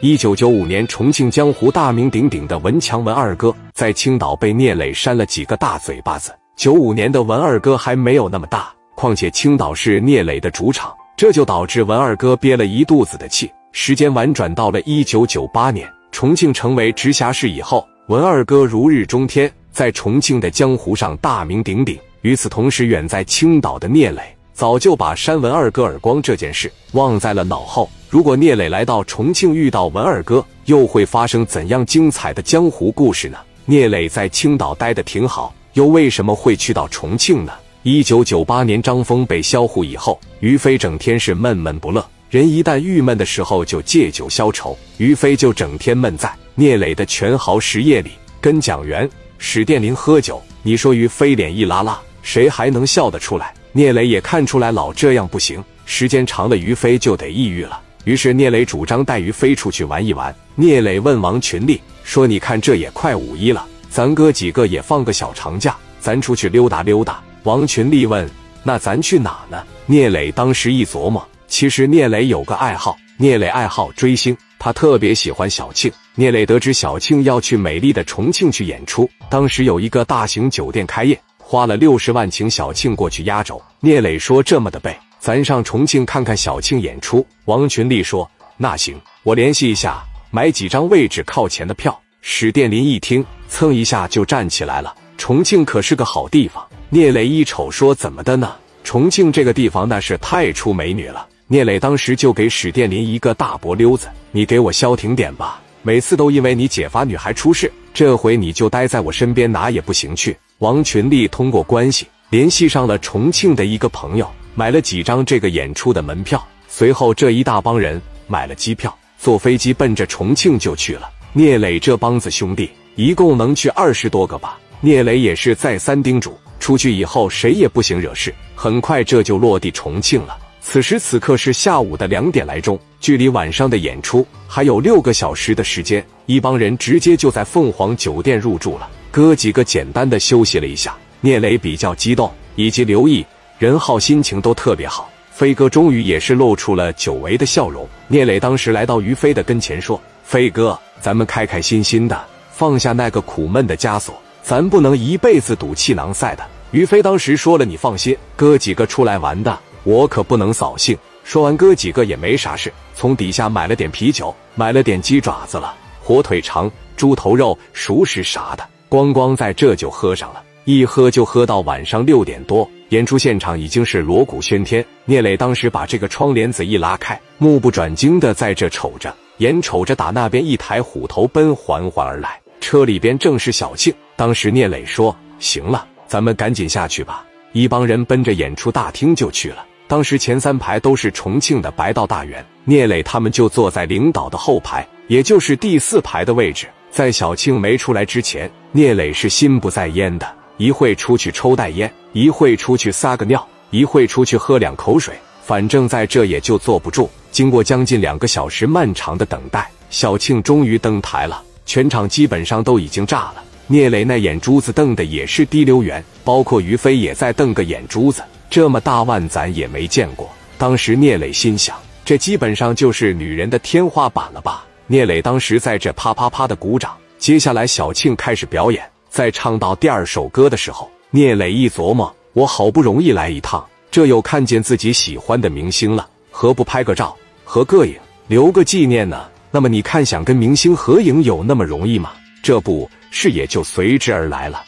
[0.00, 6.32] 一九九五年，重庆江湖大名鼎鼎的文强文二哥在青岛被聂磊扇了几个大嘴巴子。
[6.54, 13.50] 九五年的文二哥还没有那么大，况且青岛是聂磊的主场，这就导致文二哥憋了一肚子的气。
[13.72, 21.98] 时间婉转到了一九九八年，重庆成为直辖市以后，文二哥如日中天，在重庆的江湖上大名鼎鼎。
[22.20, 24.22] 与此同时，远在青岛的聂磊
[24.58, 27.88] 早就把扇文二哥耳光这件事忘在了脑后。
[28.10, 33.38] 如果聂磊来到重庆遇到文二哥，又会发生怎样精彩的江湖故事呢？
[33.66, 37.52] 聂磊在青岛待得挺好，又为什么会去到重庆呢？
[37.84, 42.04] 一九九八年，张峰被销户以后，于飞整天是闷闷不乐。
[42.28, 44.76] 人一旦郁闷的时候，就借酒消愁。
[44.96, 50.42] 于飞就整天闷在聂磊的全豪实业里，跟蒋元、史殿林喝酒。
[50.64, 51.96] 你说于飞脸一拉拉。
[52.28, 53.54] 谁还能笑得出来？
[53.72, 57.80] 聂磊也看出来老这样不行，时间长了于飞就得抑郁了。
[58.04, 60.34] 于是聂磊主张带于飞出去玩一玩。
[60.54, 68.28] 聂磊问王群力说：“你看这也快五一了，咱哥几个也放个小长假，咱出去溜达溜达。”王群力问
[68.62, 75.90] ：“那咱去哪呢？”聂磊当时一琢磨，其实聂磊有个爱好，聂磊爱好追星，他特别喜欢小庆。
[76.14, 81.18] 聂磊得知小庆要去美丽的重庆去演出，当时有一个大型酒店开业。
[81.50, 83.58] 花了六十万请小庆过去压轴。
[83.80, 94.94] 聂磊说：“这么的背，咱上重庆看看小庆演出。”王群力说：“那行，我联系一下，买几张位置靠前的票。”史殿林一听，蹭一下就站起来了。
[95.16, 96.62] 重庆可是个好地方。
[96.90, 98.54] 聂磊一瞅说：“怎么的呢？
[98.84, 116.44] 重庆这个地方那是太出美女了。”聂磊当时就给史殿林一个大脖溜子：“你给我消停点吧，每次都因为你姐发女孩出事，这回你就待在我身边，哪也不行去。”王群力通过关系联系上了重庆的一个朋友，买了几张这个演出的门票。
[116.66, 121.08] 随后，这一大帮人买了机票，坐飞机奔着重庆就去了。
[121.32, 124.58] 聂磊这帮子兄弟一共能去二十多个吧。
[124.80, 128.34] 聂磊也是再三叮嘱，出去以后谁也不行惹事。
[128.54, 130.36] 很快，这就落地重庆了。
[130.60, 136.04] 此时此刻是下午的两点来钟，距离晚上的演出还有六个小时的时间。
[136.26, 138.88] 一帮人直接就在凤凰酒店入住了。
[139.10, 143.24] 哥几个简单的休息了一下，聂磊比较激动，以及刘毅、
[143.58, 145.08] 任浩心情都特别好。
[145.30, 147.88] 飞哥终于也是露出了久违的笑容。
[148.08, 160.94] 聂磊当时来到于飞的跟前说：“飞哥，咱们开开心心的，放下那个苦闷的枷锁，咱不能一辈子赌气囊赛的。”于飞当时说了：“你放心，哥几个出来玩的，我可不能扫兴。”
[161.28, 168.66] 说完，哥几个也没啥事，从底下买了点啤酒，买了点鸡爪子了、火腿肠、猪头肉、熟食啥的。
[168.88, 172.66] 咣咣在这就喝上了，一喝就喝到晚上六点多。
[172.88, 174.82] 演出现场已经是锣鼓喧天。
[175.04, 183.92] 聂磊当时把这个窗帘子一拉开，目不转睛的在这瞅着，眼瞅着打那边一台虎头奔缓缓而来，车里边正是小庆。
[184.16, 187.22] 当时聂磊说：“行了，咱们赶紧下去吧。”
[187.52, 189.66] 一帮人奔着演出大厅就去了。
[189.88, 196.66] 当时前三排都是重庆的白道大员，聂磊他们就坐在领导的后排，也就是第四排的位置。
[196.90, 207.08] 在小庆没出来之前，聂磊是心不在焉的，一会出去抽袋烟，一会出去撒个尿，一会出去喝两口水，反正在这也就坐不住。
[207.32, 211.42] 经过将近两个小时漫长的等待，小庆终于登台了。
[211.64, 220.28] 全场基本上都已经炸了，聂磊那眼珠子瞪的也是滴溜圆，包括于飞也在瞪个眼珠子，这么大腕咱也没见过。
[220.56, 224.64] 当时聂磊心想，这基本上就是女人的天花板了吧。
[224.86, 228.82] 聂磊当时在这啪啪啪的鼓掌，接下来小庆开始表演。
[229.10, 237.94] 在唱到第二首歌的时候，聂磊一琢磨：我好不容易来一趟，这又看见自己喜欢的明星了，何不拍个照、合个影，
[238.28, 239.26] 留个纪念呢？
[239.50, 242.12] 那么你看，想跟明星合影有那么容易吗？
[242.42, 244.64] 这不是也就随之而来了。